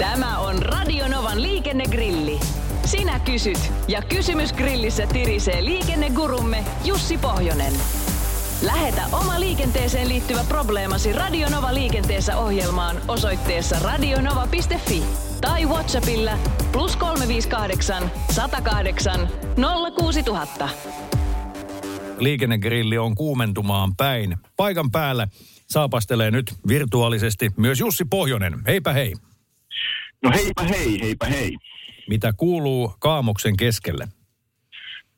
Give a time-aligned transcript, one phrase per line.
[0.00, 2.40] Tämä on Radionovan liikennegrilli.
[2.84, 7.72] Sinä kysyt ja kysymys grillissä tirisee liikennegurumme Jussi Pohjonen.
[8.62, 15.02] Lähetä oma liikenteeseen liittyvä probleemasi Radionova liikenteessä ohjelmaan osoitteessa radionova.fi
[15.40, 16.38] tai Whatsappilla
[16.72, 19.28] plus 358 108
[19.98, 20.68] 06000.
[22.18, 24.36] Liikennegrilli on kuumentumaan päin.
[24.56, 25.28] Paikan päällä
[25.70, 28.54] saapastelee nyt virtuaalisesti myös Jussi Pohjonen.
[28.66, 29.14] Heipä hei.
[30.22, 31.56] No heipä hei, heipä hei.
[32.08, 34.08] Mitä kuuluu Kaamoksen keskelle?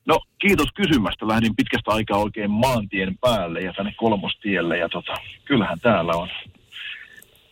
[0.05, 1.27] No kiitos kysymästä.
[1.27, 5.13] Lähdin pitkästä aikaa oikein maantien päälle ja tänne kolmostielle ja tota,
[5.45, 6.29] kyllähän täällä on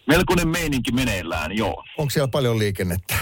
[0.07, 1.83] melkoinen meininki meneillään, joo.
[1.97, 3.15] Onko siellä paljon liikennettä?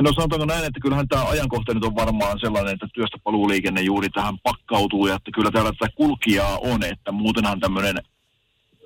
[0.00, 4.08] No sanotaanko näin, että kyllähän tämä ajankohta nyt on varmaan sellainen, että työstä paluuliikenne juuri
[4.08, 7.96] tähän pakkautuu ja että kyllä täällä tätä kulkijaa on, että muutenhan tämmöinen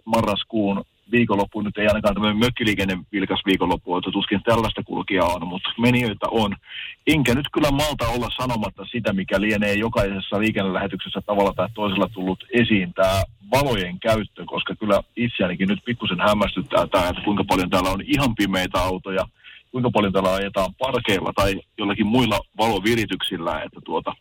[0.05, 5.71] marraskuun viikonloppu nyt ei ainakaan tämmöinen mökkiliikenne vilkas viikonloppu, että tuskin tällaista kulkijaa on, mutta
[5.79, 6.57] menijöitä on.
[7.07, 12.45] Enkä nyt kyllä malta olla sanomatta sitä, mikä lienee jokaisessa liikennelähetyksessä tavalla tai toisella tullut
[12.53, 17.91] esiin, tämä valojen käyttö, koska kyllä itseänikin nyt pikkusen hämmästyttää tämä, että kuinka paljon täällä
[17.91, 19.25] on ihan pimeitä autoja,
[19.73, 24.15] kuinka paljon täällä ajetaan parkeilla tai jollakin muilla valovirityksillä, että tuota,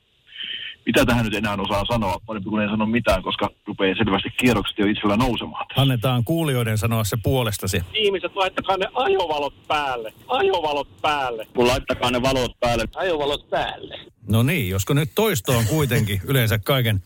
[0.86, 4.78] mitä tähän nyt enää osaa sanoa, parempi kuin ei sano mitään, koska rupeaa selvästi kierrokset
[4.78, 5.66] jo itsellä nousemaan.
[5.76, 7.82] Annetaan kuulijoiden sanoa se puolestasi.
[7.94, 10.14] Ihmiset, laittakaa ne ajovalot päälle.
[10.28, 11.48] Ajovalot päälle.
[11.56, 12.86] Kun laittakaa ne valot päälle.
[12.96, 14.00] Ajovalot päälle.
[14.30, 17.04] No niin, josko nyt toisto on kuitenkin yleensä kaiken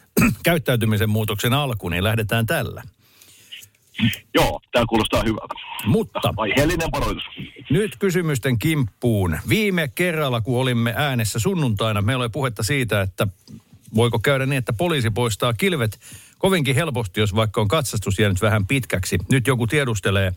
[0.42, 2.82] käyttäytymisen muutoksen alku, niin lähdetään tällä.
[4.34, 5.54] Joo, tämä kuulostaa hyvältä.
[5.86, 7.24] Mutta Aiheellinen varoitus.
[7.70, 9.38] nyt kysymysten kimppuun.
[9.48, 13.26] Viime kerralla, kun olimme äänessä sunnuntaina, meillä oli puhetta siitä, että
[13.94, 16.00] voiko käydä niin, että poliisi poistaa kilvet
[16.38, 19.18] kovinkin helposti, jos vaikka on katsastus jäänyt vähän pitkäksi.
[19.30, 20.32] Nyt joku tiedustelee.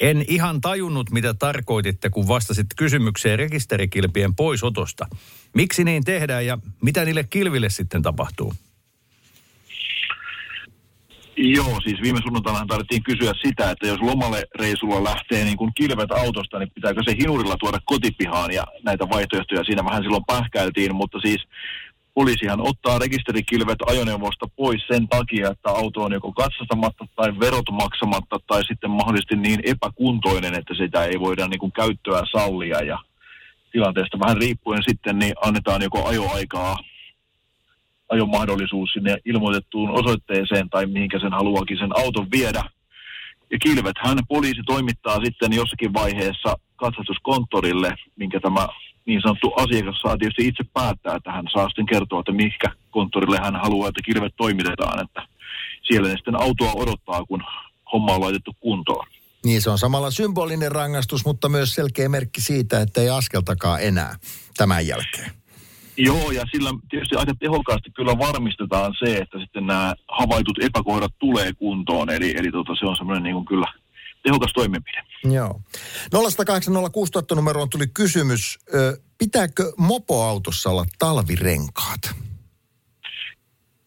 [0.00, 5.06] En ihan tajunnut, mitä tarkoititte, kun vastasit kysymykseen rekisterikilpien poisotosta.
[5.54, 8.54] Miksi niin tehdään ja mitä niille kilville sitten tapahtuu?
[11.52, 16.12] Joo, siis viime sunnuntaina tarvittiin kysyä sitä, että jos lomalle reisulla lähtee niin kuin kilvet
[16.12, 18.52] autosta, niin pitääkö se hinurilla tuoda kotipihaan?
[18.52, 21.42] Ja näitä vaihtoehtoja siinä vähän silloin pähkäiltiin, mutta siis
[22.14, 28.36] poliisihan ottaa rekisterikilvet ajoneuvosta pois sen takia, että auto on joko katsastamatta tai verot maksamatta
[28.46, 32.80] tai sitten mahdollisesti niin epäkuntoinen, että sitä ei voida niin kuin käyttöä sallia.
[32.82, 32.98] Ja
[33.72, 36.76] tilanteesta vähän riippuen sitten niin annetaan joko ajoaikaa
[38.14, 42.62] ajomahdollisuus sinne ilmoitettuun osoitteeseen tai mihinkä sen haluakin sen auton viedä.
[43.50, 48.68] Ja kilvethän poliisi toimittaa sitten jossakin vaiheessa katsastuskonttorille, minkä tämä
[49.06, 53.38] niin sanottu asiakas saa tietysti itse päättää, että hän saa sitten kertoa, että mihinkä konttorille
[53.38, 55.04] hän haluaa, että kilvet toimitetaan.
[55.04, 55.22] Että
[55.82, 57.42] siellä ne sitten autoa odottaa, kun
[57.92, 59.06] homma on laitettu kuntoon.
[59.44, 64.16] Niin se on samalla symbolinen rangaistus, mutta myös selkeä merkki siitä, että ei askeltakaan enää
[64.56, 65.30] tämän jälkeen.
[65.96, 71.52] Joo, ja sillä tietysti aika tehokkaasti kyllä varmistetaan se, että sitten nämä havaitut epäkohdat tulee
[71.52, 72.10] kuntoon.
[72.10, 73.66] Eli, eli tota, se on semmoinen niin kuin kyllä
[74.22, 75.02] tehokas toimenpide.
[75.24, 75.60] Joo.
[76.14, 78.58] 0806000 numeroon tuli kysymys.
[78.74, 82.00] Ö, pitääkö mopoautossa olla talvirenkaat?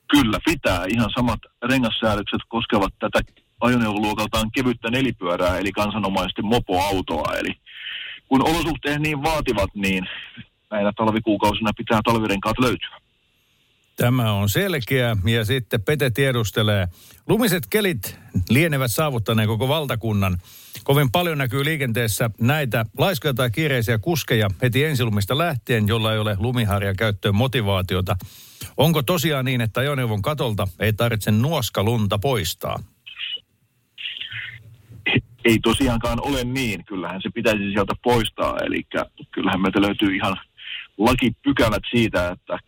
[0.07, 0.85] Kyllä, pitää.
[0.89, 3.19] Ihan samat rengassäädökset koskevat tätä
[3.61, 7.33] ajoneuvoluokaltaan kevyttä nelipyörää, eli kansanomaisesti mopoautoa.
[7.37, 7.51] Eli
[8.27, 10.03] kun olosuhteet niin vaativat, niin
[10.71, 12.97] näinä talvikuukausina pitää talvirenkaat löytyä.
[13.95, 16.87] Tämä on selkeä ja sitten Pete tiedustelee.
[17.27, 18.19] Lumiset kelit
[18.49, 20.37] lienevät saavuttaneen koko valtakunnan.
[20.83, 26.35] Kovin paljon näkyy liikenteessä näitä laiskoja tai kiireisiä kuskeja heti ensilumista lähtien, jolla ei ole
[26.39, 28.15] lumiharja käyttöön motivaatiota.
[28.77, 32.79] Onko tosiaan niin, että ajoneuvon katolta ei tarvitse nuoskalunta poistaa?
[35.45, 36.85] Ei tosiaankaan ole niin.
[36.85, 38.57] Kyllähän se pitäisi sieltä poistaa.
[38.65, 38.87] Eli
[39.31, 40.37] kyllähän meiltä löytyy ihan
[40.97, 42.59] lakipykälät siitä, että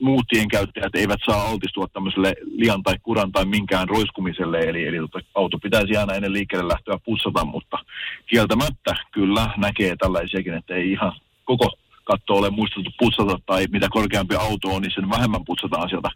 [0.00, 5.20] muut tienkäyttäjät eivät saa altistua tämmöiselle lian tai kuran tai minkään roiskumiselle, eli, eli tota,
[5.34, 7.78] auto pitäisi aina ennen liikkeelle lähtöä putsata, mutta
[8.26, 11.12] kieltämättä kyllä näkee tällaisiakin, että ei ihan
[11.44, 11.70] koko
[12.04, 16.08] katto ole muistettu putsata, tai mitä korkeampi auto on, niin sen vähemmän putsataan sieltä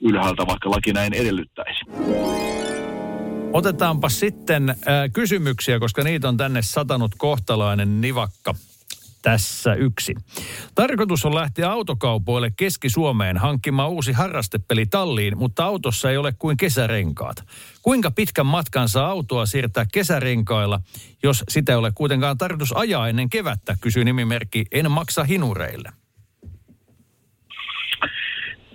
[0.00, 1.80] ylhäältä, vaikka laki näin edellyttäisi.
[3.52, 4.76] Otetaanpa sitten äh,
[5.12, 8.54] kysymyksiä, koska niitä on tänne satanut kohtalainen nivakka.
[9.22, 10.14] Tässä yksi.
[10.74, 17.36] Tarkoitus on lähteä autokaupoille Keski-Suomeen hankkimaan uusi harrastepeli talliin, mutta autossa ei ole kuin kesärenkaat.
[17.82, 20.80] Kuinka pitkän matkan saa autoa siirtää kesärenkailla,
[21.22, 25.92] jos sitä ei ole kuitenkaan tarkoitus ajaa ennen kevättä, kysyy nimimerkki En maksa hinureille.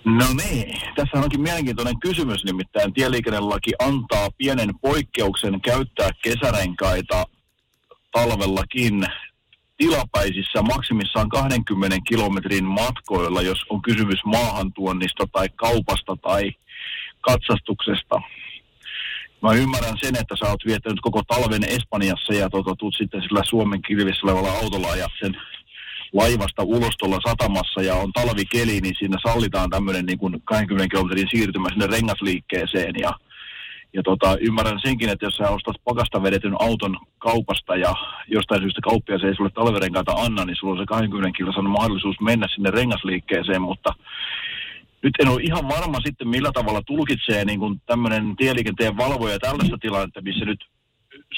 [0.06, 7.26] No niin, tässä onkin mielenkiintoinen kysymys, nimittäin tieliikennelaki antaa pienen poikkeuksen käyttää kesärenkaita
[8.12, 9.06] talvellakin
[9.78, 16.52] tilapäisissä maksimissaan 20 kilometrin matkoilla, jos on kysymys maahantuonnista tai kaupasta tai
[17.22, 18.22] katsastuksesta.
[19.42, 23.42] Mä ymmärrän sen, että sä oot viettänyt koko talven Espanjassa ja tota, tuut sitten sillä
[23.44, 25.38] Suomen kilvissä olevalla autolla ajat sen
[26.14, 31.28] laivasta ulos tuolla satamassa ja on talvikeli, niin siinä sallitaan tämmöinen niin kuin 20 kilometrin
[31.32, 33.12] siirtymä sinne rengasliikkeeseen ja
[33.96, 36.98] ja tota, ymmärrän senkin, että jos sä ostat pakasta vedetyn auton
[37.30, 37.92] kaupasta ja
[38.28, 42.48] jostain syystä kauppias ei sulle talvirenkaita anna, niin sulla on se 20 kilsan mahdollisuus mennä
[42.48, 43.90] sinne rengasliikkeeseen, mutta
[45.04, 49.78] nyt en ole ihan varma sitten, millä tavalla tulkitsee niin kuin tämmöinen tieliikenteen valvoja tällaista
[49.78, 50.62] tilannetta, missä nyt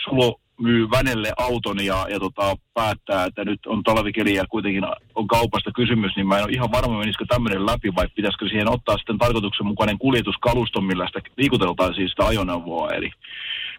[0.04, 4.84] sulo myy vänelle auton ja, ja tota, päättää, että nyt on talvikeli ja kuitenkin
[5.16, 8.72] on kaupasta kysymys, niin mä en ole ihan varma, menisikö tämmöinen läpi vai pitäisikö siihen
[8.72, 12.90] ottaa sitten tarkoituksenmukainen kuljetuskalusto, millä sitä liikuteltaisiin sitä ajoneuvoa.
[12.90, 13.10] Eli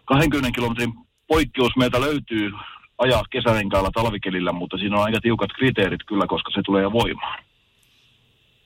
[0.05, 0.93] 20 kilometrin
[1.33, 2.51] poikkeus meiltä löytyy
[2.97, 7.43] ajaa kesärenkailla talvikelillä, mutta siinä on aika tiukat kriteerit kyllä, koska se tulee voimaan.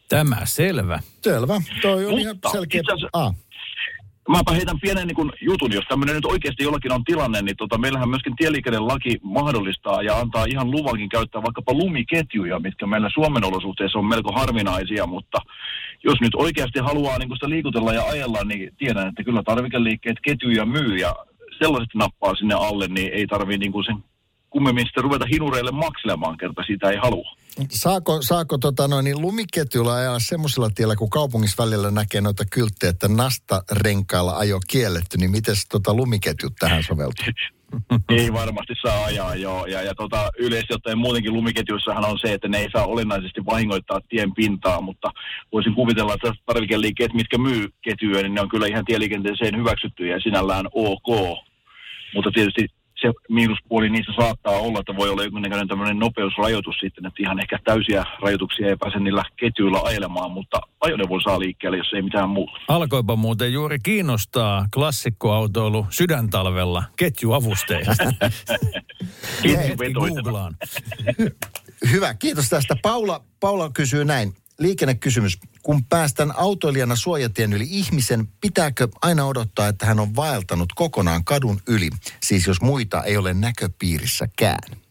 [0.09, 0.99] Tämä selvä.
[1.21, 1.61] Selvä.
[1.81, 2.79] Toi on ihan Mutta selkeä.
[2.81, 3.33] itse asiassa- Ah,
[4.29, 7.77] Mäpä heitän pienen niin kun, jutun, jos tämmöinen nyt oikeasti jollakin on tilanne, niin tota,
[7.77, 13.99] meillähän myöskin tieliikennelaki mahdollistaa ja antaa ihan luvankin käyttää vaikkapa lumiketjuja, mitkä meillä Suomen olosuhteissa
[13.99, 15.37] on melko harvinaisia, mutta
[16.03, 20.17] jos nyt oikeasti haluaa niin kun sitä liikutella ja ajella, niin tiedän, että kyllä tarvikeliikkeet
[20.21, 21.15] ketjuja myy ja
[21.59, 24.03] sellaiset nappaa sinne alle, niin ei tarvii niin kuin sen
[24.49, 27.35] kummemmin sitten ruveta hinureille makselemaan, kerta sitä ei halua.
[27.69, 32.89] saako, saako tota noin, niin lumiketjulla ajaa semmoisella tiellä, kun kaupungissa välillä näkee noita kylttejä,
[32.89, 37.25] että nastarenkailla ajo kielletty, niin miten tota lumiketjut tähän soveltuu?
[38.09, 39.65] Ei varmasti saa ajaa, joo.
[39.65, 43.99] Ja, ja tota, yleisesti ottaen muutenkin lumiketjuissahan on se, että ne ei saa olennaisesti vahingoittaa
[44.09, 45.11] tien pintaa, mutta
[45.51, 50.21] voisin kuvitella, että tarvikeliikkeet, mitkä myy ketjuja, niin ne on kyllä ihan tieliikenteeseen hyväksyttyjä ja
[50.21, 51.37] sinällään ok.
[52.15, 52.67] Mutta tietysti
[53.03, 57.59] se miinuspuoli niissä saattaa olla, että voi olla jonkinnäköinen tämmöinen nopeusrajoitus sitten, että ihan ehkä
[57.63, 62.51] täysiä rajoituksia ei pääse niillä ketjuilla ajelemaan, mutta ajoneuvo saa liikkeelle, jos ei mitään muuta.
[62.67, 68.03] Alkoipa muuten juuri kiinnostaa klassikkoautoilu sydäntalvella ketjuavusteista.
[69.93, 70.55] Googlaan.
[71.91, 72.75] Hyvä, kiitos tästä.
[72.81, 74.33] Paula, Paula kysyy näin.
[74.59, 75.37] Liikennekysymys.
[75.63, 81.59] Kun päästän autoilijana suojatien yli ihmisen, pitääkö aina odottaa, että hän on vaeltanut kokonaan kadun
[81.67, 81.89] yli?
[82.23, 84.83] Siis jos muita ei ole näköpiirissäkään.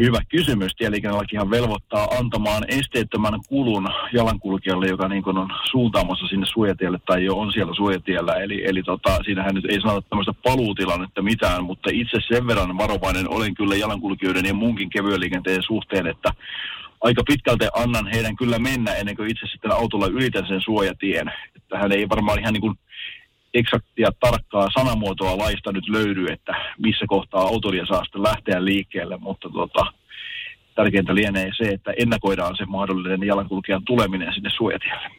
[0.00, 0.72] Hyvä kysymys.
[0.76, 7.52] Tieliikennelakihan velvoittaa antamaan esteettömän kulun jalankulkijalle, joka niin on suuntaamassa sinne suojatielle tai jo on
[7.52, 8.34] siellä suojatiellä.
[8.34, 13.28] Eli, eli tota, siinähän nyt ei sanota tämmöistä paluutilannetta mitään, mutta itse sen verran varovainen
[13.28, 16.32] olen kyllä jalankulkijoiden ja muunkin kevyen liikenteen suhteen, että
[17.00, 21.32] aika pitkälti annan heidän kyllä mennä ennen kuin itse sitten autolla ylitän sen suojatien.
[21.56, 22.78] Että hän ei varmaan ihan niin kuin
[23.54, 29.48] eksaktia tarkkaa sanamuotoa laista nyt löydy, että missä kohtaa autoilija saa sitten lähteä liikkeelle, mutta
[29.50, 29.92] tota,
[30.74, 35.10] tärkeintä lienee se, että ennakoidaan se mahdollinen jalankulkijan tuleminen sinne suojatielle.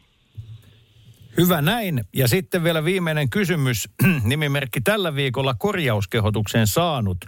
[1.36, 2.00] Hyvä näin.
[2.14, 3.88] Ja sitten vielä viimeinen kysymys.
[4.24, 7.18] Nimimerkki tällä viikolla korjauskehotuksen saanut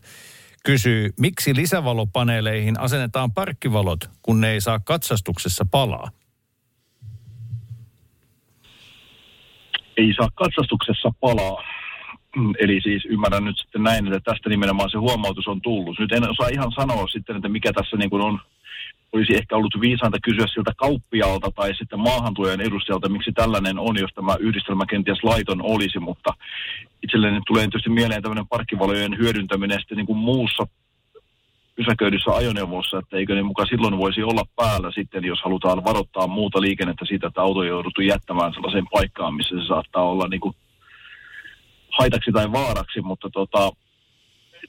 [0.65, 6.11] kysyy, miksi lisävalopaneeleihin asennetaan parkkivalot, kun ne ei saa katsastuksessa palaa?
[9.97, 11.63] Ei saa katsastuksessa palaa.
[12.37, 15.99] Mm, Eli siis ymmärrän nyt sitten näin, että tästä nimenomaan se huomautus on tullut.
[15.99, 18.41] Nyt en osaa ihan sanoa sitten, että mikä tässä niin kuin on
[19.13, 24.11] olisi ehkä ollut viisainta kysyä siltä kauppialta tai sitten maahantuojan edustajalta, miksi tällainen on, jos
[24.15, 26.31] tämä yhdistelmä kenties laiton olisi, mutta
[27.03, 30.67] itselleni tulee tietysti mieleen tämmöinen parkkivalojen hyödyntäminen sitten niin kuin muussa
[31.77, 36.61] pysäköidyssä ajoneuvossa, että eikö ne mukaan silloin voisi olla päällä sitten, jos halutaan varoittaa muuta
[36.61, 40.55] liikennettä siitä, että auto jouduttu jättämään sellaiseen paikkaan, missä se saattaa olla niin kuin
[41.99, 43.73] haitaksi tai vaaraksi, mutta tota,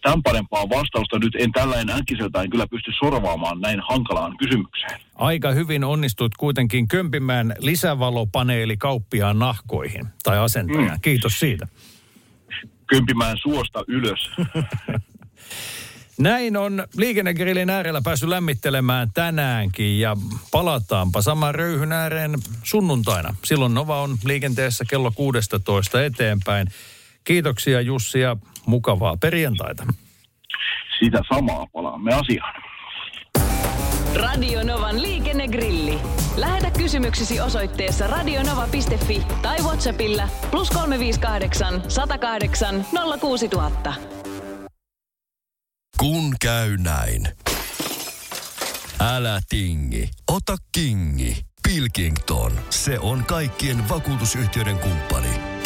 [0.01, 5.01] tämän parempaa vastausta nyt en tällainen äkkiseltään kyllä pysty sorvaamaan näin hankalaan kysymykseen.
[5.15, 10.85] Aika hyvin onnistut kuitenkin kömpimään lisävalopaneeli kauppiaan nahkoihin tai asentajan.
[10.85, 11.01] Mm.
[11.01, 11.67] Kiitos siitä.
[12.87, 14.29] Kympimään suosta ylös.
[16.19, 20.17] Näin on liikennegrillin äärellä päässyt lämmittelemään tänäänkin ja
[20.51, 23.35] palataanpa saman röyhyn ääreen sunnuntaina.
[23.45, 26.67] Silloin Nova on liikenteessä kello 16 eteenpäin.
[27.23, 29.83] Kiitoksia Jussi ja mukavaa perjantaita.
[30.99, 32.63] Sitä samaa palaamme asiaan.
[34.15, 35.99] Radio Novan liikennegrilli.
[36.37, 42.85] Lähetä kysymyksesi osoitteessa radionova.fi tai Whatsappilla plus 358 108
[43.19, 43.93] 06000.
[45.99, 47.27] Kun käy näin.
[48.99, 51.37] Älä tingi, ota kingi.
[51.67, 55.50] Pilkington, se on kaikkien vakuutusyhtiöiden kumppani.